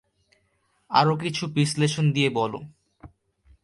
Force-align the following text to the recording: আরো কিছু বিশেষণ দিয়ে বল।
আরো 0.91 1.13
কিছু 1.17 1.43
বিশেষণ 1.47 2.05
দিয়ে 2.11 2.29
বল। 2.29 2.53